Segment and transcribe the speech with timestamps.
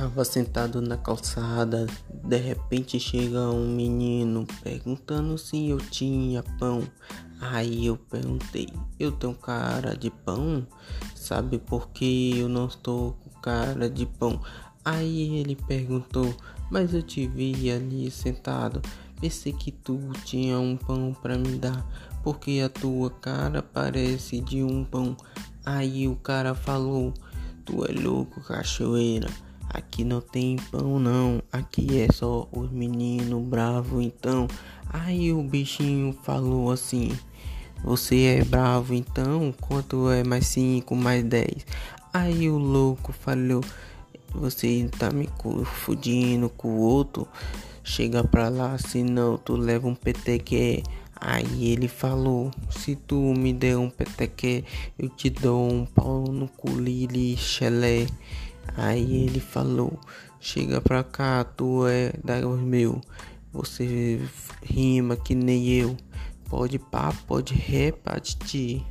[0.00, 1.86] Tava sentado na calçada,
[2.24, 6.82] de repente chega um menino perguntando se eu tinha pão.
[7.38, 8.66] Aí eu perguntei:
[8.98, 10.66] Eu tenho cara de pão?
[11.14, 14.40] Sabe por que eu não estou com cara de pão?
[14.82, 16.34] Aí ele perguntou:
[16.70, 18.80] Mas eu te vi ali sentado.
[19.20, 21.86] Pensei que tu tinha um pão para me dar,
[22.24, 25.14] porque a tua cara parece de um pão.
[25.62, 27.12] Aí o cara falou:
[27.66, 29.28] Tu é louco, cachoeira.
[29.72, 34.48] Aqui não tem pão não, aqui é só os meninos bravos então.
[34.88, 37.16] Aí o bichinho falou assim:
[37.84, 39.54] Você é bravo então?
[39.60, 41.64] Quanto é mais 5 mais 10?
[42.12, 43.62] Aí o louco falou:
[44.34, 47.28] Você tá me confundindo com o outro?
[47.84, 50.82] Chega pra lá, senão tu leva um peteque.
[51.14, 54.64] Aí ele falou: Se tu me der um peteque,
[54.98, 58.08] eu te dou um pau no culili chelé.
[58.76, 59.98] Aí ele falou:
[60.38, 63.00] Chega pra cá, tu é dos meu.
[63.52, 64.20] Você
[64.62, 65.96] rima que nem eu.
[66.48, 68.84] Pode pá, pode ré, pode.